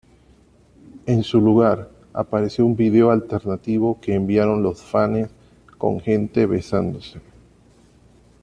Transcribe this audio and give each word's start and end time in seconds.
En 1.05 1.21
su 1.23 1.39
lugar, 1.39 1.91
apareció 2.11 2.65
un 2.65 2.75
video 2.75 3.11
alternativo 3.11 4.01
que 4.01 4.15
enviaron 4.15 4.63
los 4.63 4.81
fanes 4.81 5.29
con 5.77 5.99
gente 5.99 6.47
besándose. 6.47 7.21